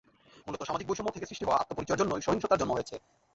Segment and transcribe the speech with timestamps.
[0.47, 2.95] মূলত সামাজিক বৈষম্য থেকে সৃষ্টি হওয়া আত্মপরিচয়ের জন্যই সহিংসতার জন্ম হচ্ছে।